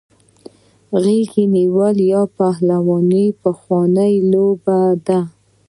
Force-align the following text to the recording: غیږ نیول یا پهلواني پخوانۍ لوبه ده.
غیږ 1.03 1.31
نیول 1.55 1.97
یا 2.11 2.21
پهلواني 2.37 3.25
پخوانۍ 3.41 4.13
لوبه 4.31 4.79
ده. 5.07 5.19